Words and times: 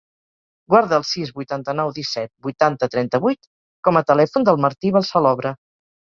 Guarda 0.73 0.97
el 1.01 1.03
sis, 1.09 1.33
vuitanta-nou, 1.35 1.91
disset, 1.97 2.31
vuitanta, 2.47 2.89
trenta-vuit 2.95 3.51
com 3.89 4.01
a 4.01 4.05
telèfon 4.13 4.49
del 4.49 4.61
Martí 4.67 4.95
Balsalobre. 4.99 5.55